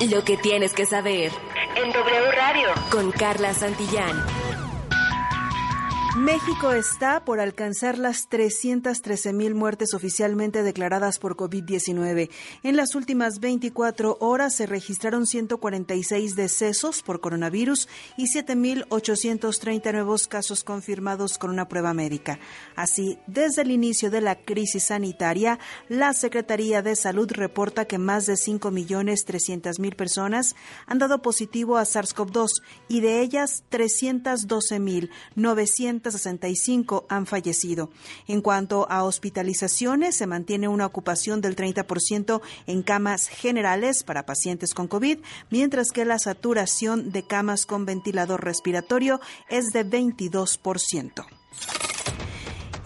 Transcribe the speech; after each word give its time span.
Lo 0.00 0.24
que 0.24 0.36
tienes 0.36 0.74
que 0.74 0.84
saber. 0.84 1.32
En 1.74 1.90
W 1.90 2.32
Radio. 2.32 2.68
Con 2.90 3.10
Carla 3.12 3.54
Santillán. 3.54 4.35
México 6.16 6.72
está 6.72 7.24
por 7.26 7.40
alcanzar 7.40 7.98
las 7.98 8.30
313 8.30 9.34
mil 9.34 9.54
muertes 9.54 9.92
oficialmente 9.92 10.62
declaradas 10.62 11.18
por 11.18 11.36
COVID-19. 11.36 12.30
En 12.62 12.74
las 12.74 12.94
últimas 12.94 13.38
24 13.38 14.16
horas 14.20 14.56
se 14.56 14.64
registraron 14.64 15.26
146 15.26 16.34
decesos 16.34 17.02
por 17.02 17.20
coronavirus 17.20 17.90
y 18.16 18.34
7.830 18.34 19.92
nuevos 19.92 20.26
casos 20.26 20.64
confirmados 20.64 21.36
con 21.36 21.50
una 21.50 21.68
prueba 21.68 21.92
médica. 21.92 22.38
Así, 22.76 23.18
desde 23.26 23.60
el 23.60 23.70
inicio 23.70 24.10
de 24.10 24.22
la 24.22 24.36
crisis 24.36 24.84
sanitaria, 24.84 25.58
la 25.90 26.14
Secretaría 26.14 26.80
de 26.80 26.96
Salud 26.96 27.30
reporta 27.30 27.84
que 27.84 27.98
más 27.98 28.24
de 28.24 28.36
5.300.000 28.36 29.94
personas 29.94 30.56
han 30.86 30.98
dado 30.98 31.20
positivo 31.20 31.76
a 31.76 31.82
SARS-CoV-2 31.82 32.62
y 32.88 33.00
de 33.00 33.20
ellas 33.20 33.64
312.900 33.70 36.05
65 36.10 37.06
han 37.08 37.26
fallecido. 37.26 37.90
En 38.26 38.40
cuanto 38.40 38.90
a 38.90 39.04
hospitalizaciones, 39.04 40.16
se 40.16 40.26
mantiene 40.26 40.68
una 40.68 40.86
ocupación 40.86 41.40
del 41.40 41.56
30% 41.56 42.40
en 42.66 42.82
camas 42.82 43.28
generales 43.28 44.02
para 44.02 44.26
pacientes 44.26 44.74
con 44.74 44.88
COVID, 44.88 45.18
mientras 45.50 45.92
que 45.92 46.04
la 46.04 46.18
saturación 46.18 47.12
de 47.12 47.26
camas 47.26 47.66
con 47.66 47.84
ventilador 47.84 48.44
respiratorio 48.44 49.20
es 49.48 49.66
de 49.72 49.84
22%. 49.84 51.35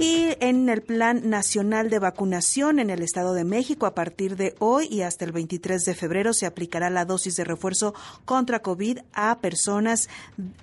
Y 0.01 0.35
en 0.41 0.67
el 0.71 0.81
Plan 0.81 1.29
Nacional 1.29 1.91
de 1.91 1.99
Vacunación 1.99 2.79
en 2.79 2.89
el 2.89 3.03
Estado 3.03 3.35
de 3.35 3.45
México, 3.45 3.85
a 3.85 3.95
partir 3.95 4.35
de 4.35 4.55
hoy 4.59 4.89
y 4.91 5.03
hasta 5.03 5.27
el 5.27 5.33
23 5.33 5.85
de 5.85 5.95
febrero, 5.95 6.33
se 6.33 6.47
aplicará 6.47 6.89
la 6.89 7.05
dosis 7.05 7.37
de 7.37 7.45
refuerzo 7.45 7.93
contra 8.25 8.63
COVID 8.63 9.01
a 9.13 9.41
personas 9.41 10.09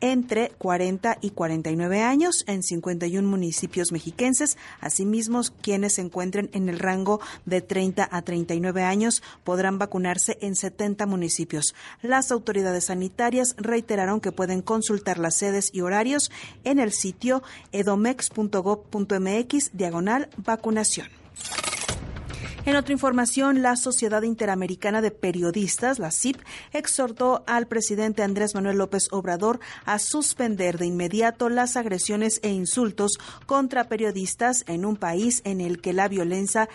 entre 0.01 0.49
40 0.57 1.19
y 1.21 1.29
49 1.29 2.01
años 2.01 2.45
en 2.47 2.63
51 2.63 3.29
municipios 3.29 3.91
mexiquenses. 3.91 4.57
Asimismo, 4.81 5.41
quienes 5.61 5.93
se 5.93 6.01
encuentren 6.01 6.49
en 6.53 6.67
el 6.67 6.79
rango 6.79 7.21
de 7.45 7.61
30 7.61 8.09
a 8.11 8.21
39 8.23 8.81
años 8.81 9.21
podrán 9.43 9.77
vacunarse 9.77 10.39
en 10.41 10.55
70 10.55 11.05
municipios. 11.05 11.75
Las 12.01 12.31
autoridades 12.31 12.85
sanitarias 12.85 13.53
reiteraron 13.59 14.19
que 14.19 14.31
pueden 14.31 14.63
consultar 14.63 15.19
las 15.19 15.35
sedes 15.35 15.69
y 15.73 15.81
horarios 15.81 16.31
en 16.63 16.79
el 16.79 16.91
sitio 16.91 17.43
edomex.gov.mx 17.71 19.26
mx 19.27 19.71
diagonal 19.73 20.29
vacunación. 20.37 21.07
En 22.67 22.75
otra 22.75 22.91
información, 22.91 23.61
la 23.61 23.77
Sociedad 23.77 24.23
Interamericana 24.23 25.01
de 25.01 25.09
Periodistas, 25.09 25.99
la 25.99 26.11
CIP, 26.11 26.35
exhortó 26.73 27.45
al 27.47 27.65
presidente 27.65 28.23
Andrés 28.23 28.55
Manuel 28.55 28.77
López 28.77 29.07
Obrador 29.11 29.61
a 29.85 29.99
suspender 29.99 30.77
de 30.77 30.85
inmediato 30.85 31.47
las 31.47 31.77
agresiones 31.77 32.41
e 32.43 32.49
insultos 32.49 33.19
contra 33.45 33.85
periodistas 33.85 34.65
en 34.67 34.83
un 34.83 34.97
país 34.97 35.41
en 35.45 35.61
el 35.61 35.79
que 35.79 35.93
la 35.93 36.09
violencia, 36.09 36.67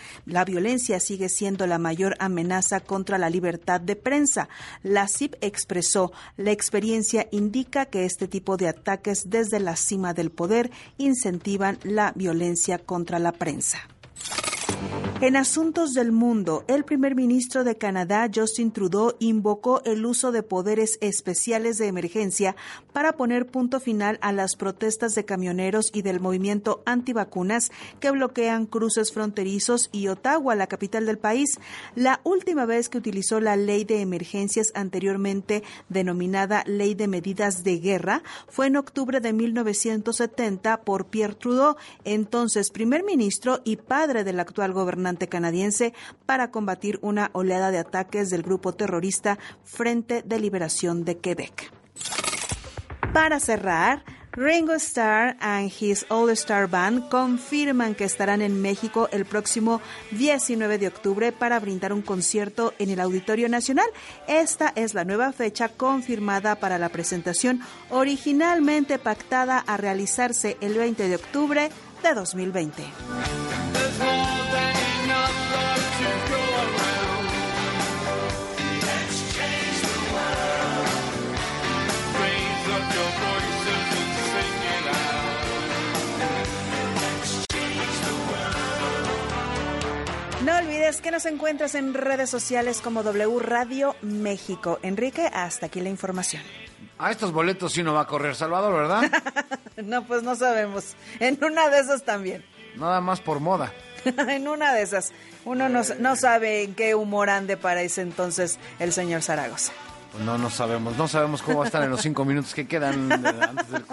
sigue 0.99 1.29
siendo 1.29 1.67
la 1.67 1.77
mayor 1.77 2.15
amenaza 2.17 2.79
contra 2.79 3.19
la 3.19 3.29
libertad 3.29 3.79
de 3.79 3.95
prensa. 3.95 4.49
La 4.81 5.07
CIP 5.07 5.35
expresó, 5.41 6.11
la 6.37 6.49
experiencia 6.49 7.27
indica 7.29 7.85
que 7.85 8.05
este 8.05 8.27
tipo 8.27 8.57
de 8.57 8.67
ataques 8.67 9.29
desde 9.29 9.59
la 9.59 9.75
cima 9.75 10.15
del 10.15 10.31
poder 10.31 10.71
incentivan 10.97 11.77
la 11.83 12.13
violencia 12.15 12.79
contra 12.79 13.19
la 13.19 13.31
prensa. 13.31 13.87
En 15.23 15.37
asuntos 15.37 15.93
del 15.93 16.11
mundo, 16.11 16.65
el 16.67 16.83
primer 16.83 17.15
ministro 17.15 17.63
de 17.63 17.77
Canadá, 17.77 18.29
Justin 18.35 18.73
Trudeau, 18.73 19.15
invocó 19.19 19.81
el 19.85 20.05
uso 20.05 20.33
de 20.33 20.43
poderes 20.43 20.97
especiales 20.99 21.77
de 21.77 21.87
emergencia 21.87 22.57
para 22.91 23.13
poner 23.13 23.47
punto 23.47 23.79
final 23.79 24.19
a 24.21 24.33
las 24.33 24.57
protestas 24.57 25.15
de 25.15 25.23
camioneros 25.23 25.91
y 25.93 26.01
del 26.01 26.19
movimiento 26.19 26.83
antivacunas 26.85 27.71
que 28.01 28.11
bloquean 28.11 28.65
cruces 28.65 29.13
fronterizos 29.13 29.87
y 29.93 30.09
Ottawa, 30.09 30.55
la 30.55 30.67
capital 30.67 31.05
del 31.05 31.17
país. 31.17 31.57
La 31.95 32.19
última 32.25 32.65
vez 32.65 32.89
que 32.89 32.97
utilizó 32.97 33.39
la 33.39 33.55
ley 33.55 33.85
de 33.85 34.01
emergencias 34.01 34.73
anteriormente 34.75 35.63
denominada 35.87 36.65
Ley 36.67 36.95
de 36.95 37.07
Medidas 37.07 37.63
de 37.63 37.77
Guerra 37.79 38.23
fue 38.49 38.67
en 38.67 38.75
octubre 38.75 39.21
de 39.21 39.31
1970 39.31 40.81
por 40.81 41.05
Pierre 41.05 41.35
Trudeau, 41.35 41.77
entonces 42.03 42.71
primer 42.71 43.05
ministro 43.05 43.61
y 43.63 43.77
padre 43.77 44.25
del 44.25 44.41
actual 44.41 44.73
gobernante 44.73 45.12
canadiense 45.17 45.93
para 46.25 46.51
combatir 46.51 46.99
una 47.01 47.29
oleada 47.33 47.71
de 47.71 47.79
ataques 47.79 48.29
del 48.29 48.43
grupo 48.43 48.73
terrorista 48.73 49.37
Frente 49.63 50.21
de 50.23 50.39
Liberación 50.39 51.05
de 51.05 51.17
Quebec. 51.17 51.71
Para 53.13 53.39
cerrar, 53.39 54.03
Ringo 54.35 54.73
Starr 54.73 55.37
and 55.39 55.71
his 55.71 56.07
All 56.09 56.31
Star 56.31 56.67
Band 56.67 57.07
confirman 57.09 57.93
que 57.93 58.03
estarán 58.03 58.41
en 58.41 58.59
México 58.63 59.07
el 59.11 59.25
próximo 59.25 59.79
19 60.09 60.79
de 60.79 60.87
octubre 60.87 61.31
para 61.31 61.59
brindar 61.59 61.93
un 61.93 62.01
concierto 62.01 62.73
en 62.79 62.89
el 62.89 62.99
Auditorio 62.99 63.47
Nacional. 63.47 63.85
Esta 64.27 64.73
es 64.75 64.95
la 64.95 65.05
nueva 65.05 65.31
fecha 65.33 65.69
confirmada 65.69 66.55
para 66.55 66.79
la 66.79 66.89
presentación 66.89 67.61
originalmente 67.91 68.97
pactada 68.97 69.59
a 69.59 69.77
realizarse 69.77 70.57
el 70.61 70.73
20 70.73 71.07
de 71.09 71.15
octubre 71.15 71.69
de 72.01 72.13
2020. 72.15 73.42
No 90.45 90.57
olvides 90.57 90.99
que 90.99 91.09
nos 91.09 91.25
encuentras 91.25 91.73
en 91.75 91.93
redes 91.93 92.29
sociales 92.29 92.81
como 92.81 93.01
W 93.01 93.39
Radio 93.39 93.95
México. 94.01 94.77
Enrique, 94.83 95.29
hasta 95.33 95.67
aquí 95.67 95.79
la 95.79 95.89
información. 95.89 96.43
A 96.97 97.11
estos 97.11 97.31
boletos 97.31 97.71
sí 97.71 97.81
no 97.81 97.93
va 97.93 98.01
a 98.01 98.07
correr 98.07 98.35
Salvador, 98.35 98.73
¿verdad? 98.73 99.09
no, 99.83 100.05
pues 100.05 100.21
no 100.23 100.35
sabemos. 100.35 100.95
En 101.19 101.41
una 101.43 101.69
de 101.69 101.79
esas 101.79 102.03
también. 102.03 102.43
Nada 102.75 102.99
más 102.99 103.21
por 103.21 103.39
moda. 103.39 103.71
en 104.05 104.47
una 104.47 104.73
de 104.73 104.81
esas. 104.81 105.13
Uno 105.45 105.69
no, 105.69 105.81
no, 105.99 106.15
sabe 106.17 106.63
en 106.63 106.75
qué 106.75 106.93
humor 106.93 107.29
ande 107.29 107.55
para 107.55 107.81
ese 107.81 108.01
entonces 108.01 108.59
el 108.79 108.91
señor 108.91 109.21
Zaragoza. 109.21 109.71
Pues 110.13 110.23
no, 110.23 110.37
no 110.37 110.49
sabemos. 110.51 110.95
No 110.95 111.07
sabemos 111.07 111.41
cómo 111.41 111.57
va 111.57 111.63
a 111.63 111.67
estar 111.67 111.83
en 111.83 111.89
los 111.89 112.01
cinco 112.01 112.23
minutos 112.23 112.53
que 112.53 112.67
quedan 112.67 113.11
antes 113.11 113.69
del... 113.69 113.83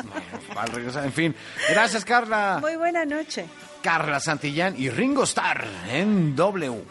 regresar. 0.72 1.04
En 1.06 1.12
fin. 1.12 1.34
Gracias, 1.70 2.04
Carla. 2.04 2.58
Muy 2.60 2.76
buena 2.76 3.06
noche. 3.06 3.46
Carla 3.82 4.20
Santillán 4.20 4.74
y 4.76 4.90
Ringo 4.90 5.24
Starr 5.24 5.64
en 5.88 6.36
W. 6.36 6.84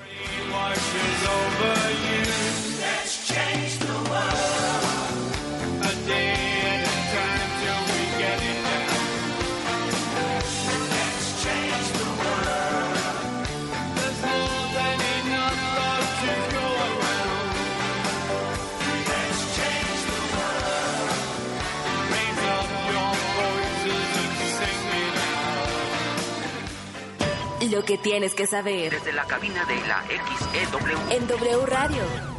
Lo 27.61 27.83
que 27.83 27.97
tienes 27.97 28.33
que 28.35 28.47
saber. 28.47 28.91
Desde 28.93 29.11
la 29.11 29.25
cabina 29.25 29.65
de 29.65 29.75
la 29.87 30.03
XEW. 30.07 31.11
En 31.11 31.27
W 31.27 31.65
Radio. 31.65 32.38